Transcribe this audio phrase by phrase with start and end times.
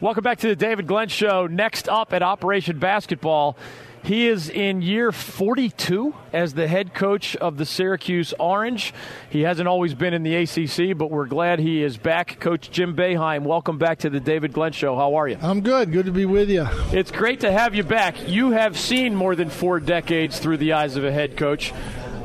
[0.00, 1.46] Welcome back to the David Glenn Show.
[1.46, 3.54] Next up at Operation Basketball,
[4.02, 8.94] he is in year 42 as the head coach of the Syracuse Orange.
[9.28, 12.40] He hasn't always been in the ACC, but we're glad he is back.
[12.40, 14.96] Coach Jim Boeheim, welcome back to the David Glenn Show.
[14.96, 15.36] How are you?
[15.42, 15.92] I'm good.
[15.92, 16.66] Good to be with you.
[16.92, 18.26] It's great to have you back.
[18.26, 21.72] You have seen more than four decades through the eyes of a head coach.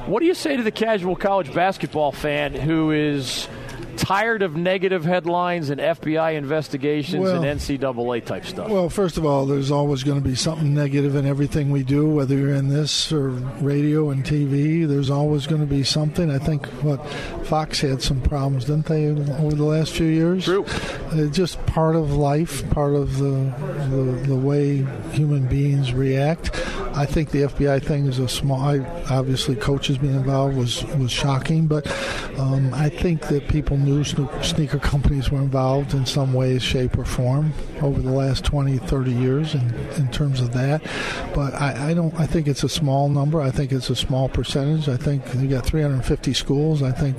[0.05, 3.50] What do you say to the casual college basketball fan who is
[3.98, 8.70] tired of negative headlines and FBI investigations Well- and NCAA type stuff?
[8.70, 12.07] Well, first of all, there's always going to be something negative in everything we do,
[12.10, 13.29] whether you're in this or
[13.61, 14.88] radio and TV.
[14.88, 16.29] There's always going to be something.
[16.32, 17.05] I think what
[17.46, 20.46] Fox had some problems, didn't they, over the last few years?
[20.46, 20.66] True.
[21.14, 23.54] It's just part of life, part of the,
[23.89, 26.52] the the way human beings react.
[26.95, 28.61] I think the FBI thing is a small.
[28.61, 31.85] I, obviously, coaches being involved was was shocking, but
[32.39, 37.03] um, I think that people knew sneaker companies were involved in some way, shape, or
[37.03, 40.81] form over the last 20, 30 years in, in terms of that.
[41.33, 42.17] But I, I don't.
[42.17, 43.41] I think it's a small number.
[43.41, 44.87] I think it's a small percentage.
[44.87, 46.81] I think you got 350 schools.
[46.81, 47.17] I think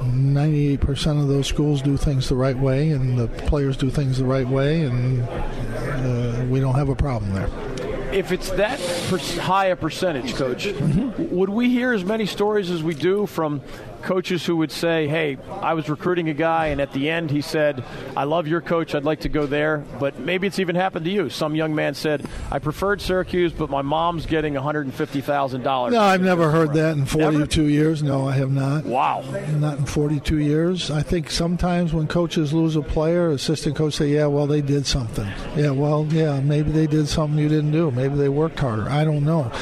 [0.00, 4.24] 98% of those schools do things the right way, and the players do things the
[4.24, 7.67] right way, and uh, we don't have a problem there.
[8.12, 8.78] If it's that
[9.08, 11.34] per- high a percentage, coach, Mm-hmm.
[11.36, 13.60] would we hear as many stories as we do from
[14.08, 17.42] coaches who would say, "Hey, I was recruiting a guy, and at the end he
[17.42, 17.84] said,
[18.16, 18.94] I love your coach.
[18.94, 21.28] I'd like to go there." But maybe it's even happened to you.
[21.28, 25.20] Some young man said, "I preferred Syracuse, but my mom's getting one hundred and fifty
[25.20, 28.02] thousand dollars." No, I've never heard that in 42 years.
[28.02, 28.86] No, I have not.
[28.86, 29.22] Wow.
[29.58, 30.90] Not in 42 years.
[30.90, 34.86] I think sometimes when coaches lose a player, assistant coach say, "Yeah, well, they did
[34.86, 37.90] something." Yeah, well, yeah, maybe they did something you didn't do.
[37.90, 38.88] Maybe they worked harder.
[38.88, 39.52] I don't know.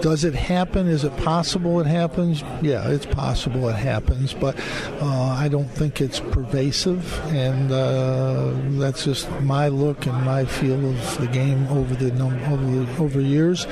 [0.00, 0.86] Does it happen?
[0.86, 2.42] Is it possible it happens?
[2.62, 4.58] Yeah, it's possible it happens, but
[5.00, 10.90] uh, I don't think it's pervasive, and uh, that's just my look and my feel
[10.90, 13.66] of the game over the num- over the, over years.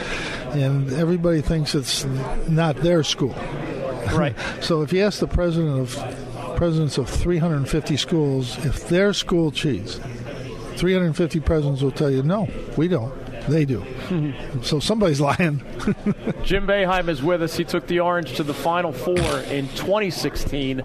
[0.52, 2.04] And everybody thinks it's
[2.48, 3.34] not their school.
[4.12, 4.34] Right.
[4.60, 10.00] So if you ask the president of presidents of 350 schools if their school cheats,
[10.76, 13.12] 350 presidents will tell you, no, we don't.
[13.48, 13.84] They do.
[14.62, 15.58] so somebody's lying.
[16.42, 17.56] Jim Boeheim is with us.
[17.56, 20.82] He took the Orange to the Final Four in 2016.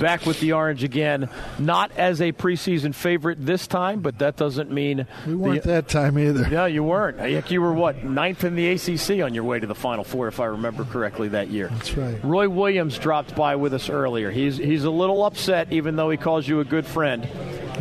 [0.00, 1.28] Back with the Orange again.
[1.58, 5.88] Not as a preseason favorite this time, but that doesn't mean We weren't the, that
[5.88, 6.48] time either.
[6.50, 7.50] Yeah, you weren't.
[7.50, 10.40] You were what ninth in the ACC on your way to the Final Four, if
[10.40, 11.68] I remember correctly that year.
[11.68, 12.22] That's right.
[12.24, 14.30] Roy Williams dropped by with us earlier.
[14.30, 17.28] He's he's a little upset, even though he calls you a good friend.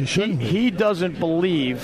[0.05, 0.39] Shouldn't.
[0.39, 0.45] be.
[0.45, 1.81] He doesn't believe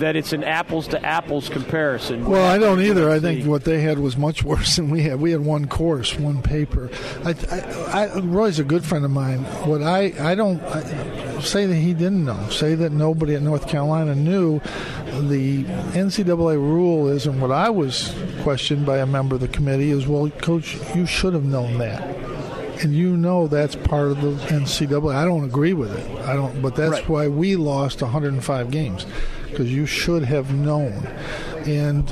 [0.00, 2.24] that it's an apples to apples comparison.
[2.24, 3.08] Well, I don't either.
[3.08, 5.20] I think what they had was much worse than we had.
[5.20, 6.90] We had one course, one paper.
[7.24, 9.44] I, I, I, Roy's a good friend of mine.
[9.64, 12.48] What I, I don't I, say that he didn't know.
[12.50, 14.60] Say that nobody at North Carolina knew.
[15.28, 19.90] The NCAA rule is, and what I was questioned by a member of the committee
[19.90, 22.29] is, well, coach, you should have known that.
[22.82, 25.14] And you know that's part of the NCAA.
[25.14, 26.18] I don't agree with it.
[26.26, 27.08] I don't, but that's Right.
[27.08, 29.06] why we lost 105 games
[29.50, 31.06] because you should have known.
[31.66, 32.08] And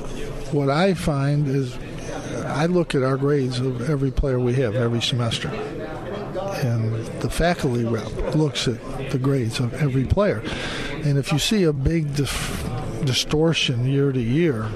[0.53, 1.77] what I find is,
[2.47, 5.49] I look at our grades of every player we have every semester,
[6.63, 10.43] and the faculty rep looks at the grades of every player.
[11.05, 12.69] And if you see a big dif-
[13.05, 14.67] distortion year to year,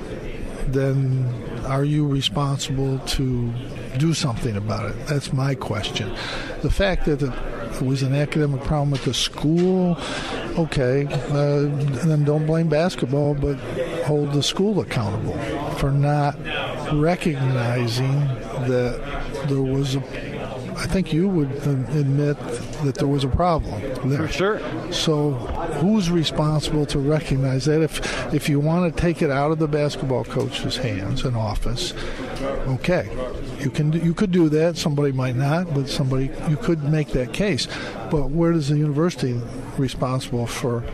[0.68, 1.26] then
[1.66, 3.52] are you responsible to
[3.98, 5.06] do something about it?
[5.06, 6.14] That's my question.
[6.62, 9.98] The fact that it was an academic problem at the school,
[10.58, 11.62] okay, uh,
[12.06, 13.56] then don't blame basketball, but
[14.04, 15.38] hold the school accountable
[15.76, 16.36] for not
[16.92, 18.20] recognizing
[18.68, 19.00] that
[19.48, 20.32] there was a.
[20.76, 22.38] I think you would admit
[22.82, 24.26] that there was a problem there.
[24.26, 24.92] For sure.
[24.92, 25.32] So,
[25.80, 27.82] who's responsible to recognize that?
[27.82, 31.92] If if you want to take it out of the basketball coach's hands and office,
[32.42, 33.08] okay,
[33.60, 34.76] you can you could do that.
[34.76, 37.68] Somebody might not, but somebody you could make that case.
[38.10, 39.40] But where does the university
[39.78, 40.84] responsible for?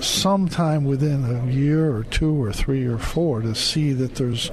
[0.00, 4.50] Sometime within a year or two or three or four to see that there's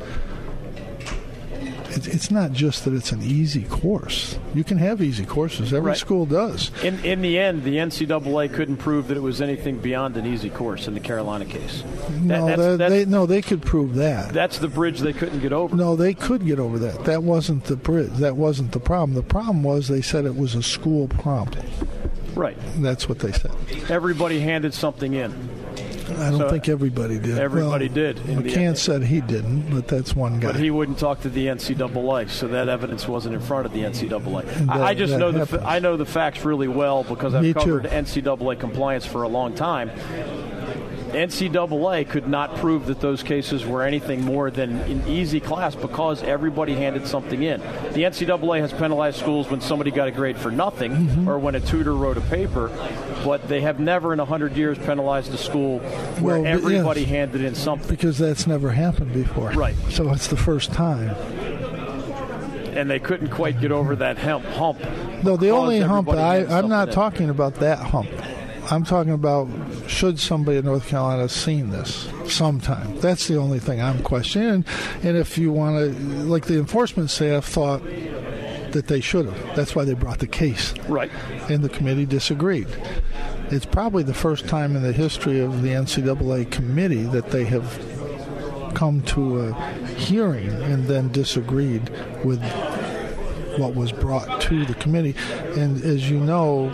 [1.96, 4.38] it- it's not just that it's an easy course.
[4.54, 5.74] You can have easy courses.
[5.74, 5.98] Every Right.
[5.98, 6.72] school does.
[6.84, 10.50] In in the end, the NCAA couldn't prove that it was anything beyond an easy
[10.50, 11.84] course in the Carolina case.
[12.10, 14.34] That- No, that's, that- that's, they no, they could prove that.
[14.34, 15.76] that's the bridge they couldn't get over.
[15.76, 17.06] No, they could get over that.
[17.06, 18.12] That wasn't the bridge.
[18.18, 19.16] That wasn't the problem.
[19.16, 21.66] The problem was they said it was a school problem.
[22.36, 22.58] Right.
[22.80, 23.52] That's what they said.
[23.90, 25.32] Everybody handed something in.
[26.12, 27.38] I don't So think everybody did.
[27.38, 30.52] everybody Well, did McCann said he didn't, but that's one guy.
[30.52, 33.82] But he wouldn't talk to the NCAA, so that evidence wasn't in front of the
[33.84, 34.38] NCAA.
[34.70, 35.62] I, that- I just know the.
[35.66, 37.60] I know the facts really well because I've Me too.
[37.60, 39.90] covered NCAA compliance for a long time.
[41.14, 46.24] NCAA could not prove that those cases were anything more than an easy class because
[46.24, 47.60] everybody handed something in.
[47.94, 51.30] The NCAA has penalized schools when somebody got a grade for nothing mm-hmm.
[51.30, 52.70] or when a tutor wrote a paper,
[53.24, 55.80] but they have never in 100 years penalized a school
[56.20, 57.88] where well, everybody yes, handed in something.
[57.88, 59.52] Because that's never happened before.
[59.52, 59.76] Right.
[59.90, 61.16] So it's the first time
[62.76, 64.44] and they couldn't quite get over that hump.
[64.46, 64.80] hump
[65.24, 66.94] no, the only hump I, I'm not in.
[66.94, 68.10] talking about that hump.
[68.72, 69.50] I'm talking about
[69.88, 73.00] should somebody in North Carolina have seen this sometime.
[73.00, 74.66] That's the only thing I'm questioning.
[75.04, 77.84] And if you want to, like the enforcement staff thought
[78.74, 79.56] that they should have.
[79.56, 80.74] That's why they brought the case.
[80.88, 81.12] Right.
[81.50, 82.68] And the committee disagreed.
[83.52, 87.80] It's probably the first time in the history of the NCAA committee that they have
[88.74, 89.54] come to a
[89.96, 91.90] hearing and then disagreed
[92.24, 92.42] with
[93.60, 95.16] what was brought to the committee.
[95.56, 96.74] And as you know,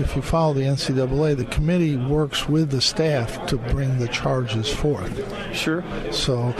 [0.00, 4.72] if you follow the NCAA, the committee works with the staff to bring the charges
[4.72, 5.12] forth.
[5.54, 5.84] Sure.
[6.12, 6.54] So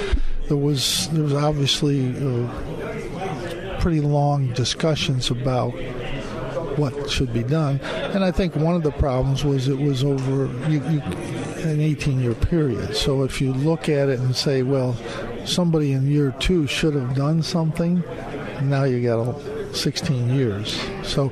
[0.49, 5.71] there was there was obviously uh, pretty long discussions about
[6.79, 10.47] what should be done, and I think one of the problems was it was over
[10.71, 11.03] you, you,
[11.63, 12.95] an 18 year period.
[12.95, 14.97] So if you look at it and say, well,
[15.45, 18.03] somebody in year two should have done something,
[18.63, 19.41] now you got
[19.75, 20.81] 16 years.
[21.03, 21.31] So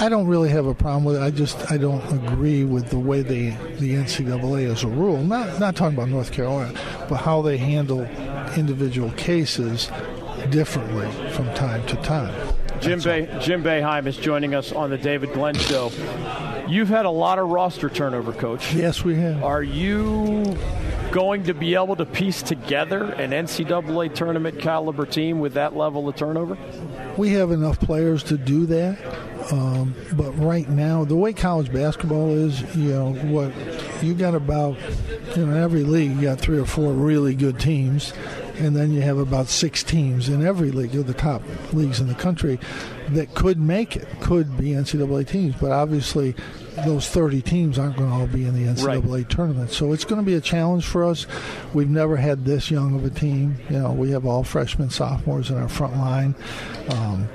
[0.00, 1.22] I don't really have a problem with it.
[1.22, 5.22] I just I don't agree with the way they the NCAA as a rule.
[5.22, 6.72] Not not talking about North Carolina,
[7.08, 8.04] but how they handle
[8.56, 9.90] individual cases
[10.48, 12.34] differently from time to time.
[12.80, 15.92] Jim Bay, Jim Boeheim is joining us on the David Glenn Show.
[16.66, 18.72] You've had a lot of roster turnover, Coach.
[18.72, 19.44] Yes, we have.
[19.44, 20.56] Are you
[21.10, 26.08] going to be able to piece together an NCAA tournament caliber team with that level
[26.08, 26.56] of turnover?
[27.18, 28.98] We have enough players to do that.
[29.52, 33.52] Um, but right now, the way college basketball is, you know, what
[34.02, 34.76] you got about,
[35.36, 38.12] you know, in every league, you got three or four really good teams,
[38.58, 41.42] and then you have about six teams in every league, of the top
[41.72, 42.60] leagues in the country,
[43.10, 45.56] that could make it, could be NCAA teams.
[45.56, 46.36] But obviously,
[46.84, 49.28] those 30 teams aren't going to all be in the NCAA right.
[49.28, 49.70] tournament.
[49.70, 51.26] So it's going to be a challenge for us.
[51.74, 53.56] We've never had this young of a team.
[53.68, 56.34] You know, we have all freshmen, sophomores in our front line.
[56.90, 57.28] Um,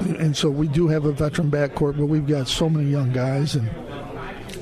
[0.00, 3.54] and so we do have a veteran backcourt, but we've got so many young guys
[3.54, 3.68] and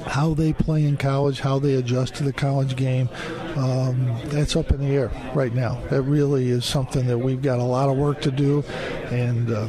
[0.07, 3.09] how they play in college, how they adjust to the college game,
[3.57, 5.81] um, that's up in the air right now.
[5.91, 8.63] That really is something that we've got a lot of work to do,
[9.11, 9.67] and uh,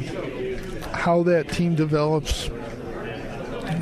[0.96, 2.50] how that team develops.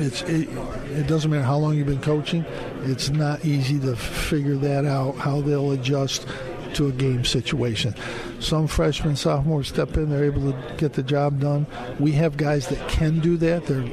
[0.01, 0.47] It's it,
[0.91, 2.45] it doesn't matter how long you've been coaching.
[2.83, 5.17] It's not easy to figure that out.
[5.17, 6.27] How they'll adjust
[6.75, 7.95] to a game situation.
[8.39, 11.65] Some freshmen, sophomores step in, they're able to get the job done.
[11.99, 13.65] We have guys that can do that.
[13.65, 13.83] Their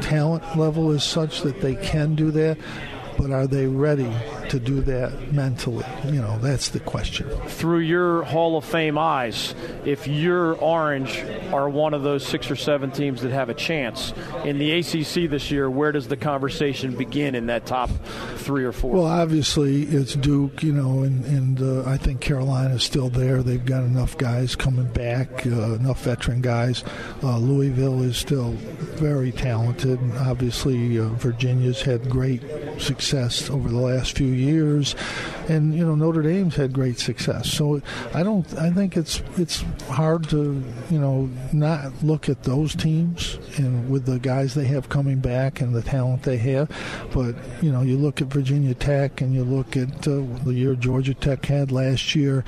[0.00, 2.58] talent level is such that they can do that,
[3.16, 4.12] but are they ready
[4.50, 5.86] to do that mentally?
[6.06, 7.28] You know, that's the question.
[7.46, 9.54] Through your Hall of Fame eyes,
[9.84, 14.12] if you're Orange are one of those six or seven teams that have a chance
[14.44, 17.90] in the ACC this year, where does the conversation begin in that top
[18.36, 18.92] three or four?
[18.94, 23.42] Well, obviously it's Duke, you know, and, and uh, I think Carolina is still there.
[23.42, 26.84] They've got enough guys coming back, uh, enough veteran guys.
[27.22, 28.52] Uh, Louisville is still
[28.98, 29.98] very talented.
[30.18, 32.42] Obviously, uh, Virginia's had great
[32.78, 34.94] success over the last few years,
[35.48, 37.50] and you know Notre Dame's had great success.
[37.50, 37.80] So
[38.14, 38.46] I don't.
[38.58, 44.06] I think it's it's hard to you know not look at those teams and with
[44.06, 46.70] the guys they have coming back and the talent they have.
[47.12, 50.74] But you know you look at Virginia Tech and you look at uh, the year
[50.74, 52.44] Georgia Tech had last year.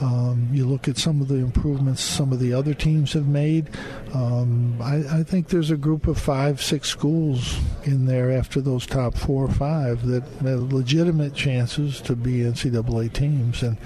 [0.00, 3.68] Um, you look at some of the improvements some of the other teams have made.
[4.12, 8.86] Um, I, I think there's a group of five, six schools in there after those
[8.86, 13.76] top four or five that have legitimate chances to be NCAA teams, and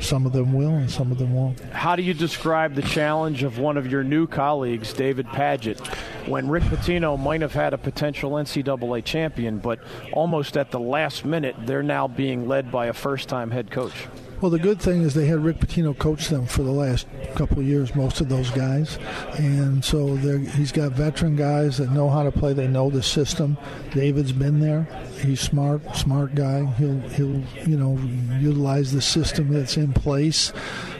[0.00, 1.60] some of them will and some of them won't.
[1.60, 5.78] How do you describe the challenge of one of your new colleagues, David Padgett,
[6.26, 9.80] when Rick Pitino might have had a potential NCAA champion, but
[10.12, 14.06] almost at the last minute, they're now being led by a first time head coach?
[14.40, 17.62] Well, the good thing is they had Rick Pitino coach them for the last couple
[17.62, 18.98] years, most of those guys,
[19.36, 22.54] and so he's got veteran guys that know how to play.
[22.54, 23.58] They know the system.
[23.92, 24.88] David's been there.
[25.20, 26.64] He's smart, smart guy.
[26.78, 27.98] He'll he'll you know
[28.40, 30.54] utilize the system that's in place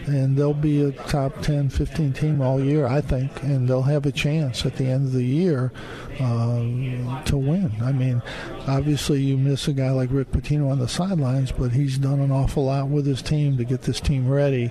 [0.06, 4.06] and they'll be a top 10, 15 team all year, I think, and they'll have
[4.06, 5.72] a chance at the end of the year
[6.18, 7.72] uh, to win.
[7.82, 8.22] I mean,
[8.66, 12.30] obviously you miss a guy like Rick Pitino on the sidelines, but he's done an
[12.30, 14.70] awful lot with his team to get this team ready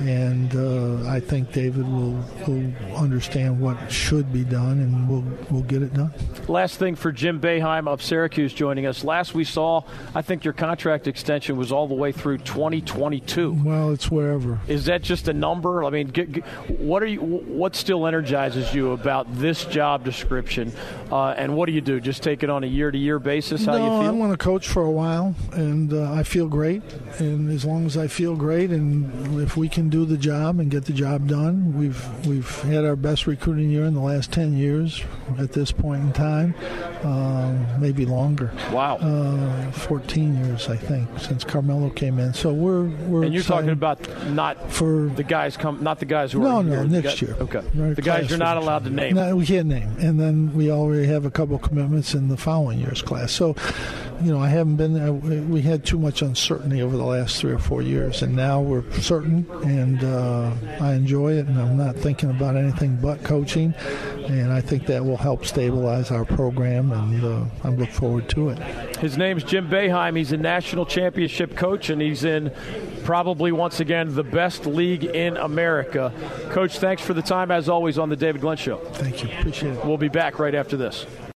[0.00, 5.62] and uh, I think David will, will understand what should be done, and we'll we'll
[5.62, 6.12] get it done.
[6.48, 9.04] Last thing for Jim Boeheim of Syracuse joining us.
[9.04, 9.82] Last we saw,
[10.14, 13.60] I think your contract extension was all the way through 2022.
[13.62, 14.58] Well, it's wherever.
[14.66, 15.84] Is that just a number?
[15.84, 17.20] I mean, get, get, what are you?
[17.20, 20.72] What still energizes you about this job description?
[21.12, 22.00] Uh, and what do you do?
[22.00, 23.66] Just take it on a year-to-year basis?
[23.66, 24.10] How no, you feel?
[24.10, 26.82] I'm going to coach for a while, and uh, I feel great.
[27.18, 30.70] And as long as I feel great, and if we can do the job and
[30.70, 31.76] get the job done.
[31.76, 35.02] We've we've had our best recruiting year in the last ten years
[35.38, 36.54] at this point in time,
[37.02, 38.52] um, maybe longer.
[38.72, 42.32] Wow, uh, fourteen years I think since Carmelo came in.
[42.32, 46.32] So we're we're and you're talking about not for the guys come not the guys
[46.32, 46.84] who no are no here.
[46.84, 47.36] next guys, year.
[47.40, 49.16] Okay, right, the guys you're not allowed to name.
[49.16, 52.78] No, we can't name, and then we already have a couple commitments in the following
[52.78, 53.32] year's class.
[53.32, 53.56] So
[54.22, 55.12] you know I haven't been there.
[55.12, 58.88] We had too much uncertainty over the last three or four years, and now we're
[59.00, 59.79] certain and.
[59.80, 63.74] And uh, I enjoy it, and I'm not thinking about anything but coaching.
[64.28, 68.50] And I think that will help stabilize our program, and uh, I look forward to
[68.50, 68.58] it.
[68.96, 70.16] His name's Jim Boeheim.
[70.16, 72.52] He's a national championship coach, and he's in
[73.04, 76.12] probably once again the best league in America.
[76.50, 78.76] Coach, thanks for the time as always on the David Glenn Show.
[78.76, 79.30] Thank you.
[79.38, 79.84] Appreciate it.
[79.84, 81.06] We'll be back right after this.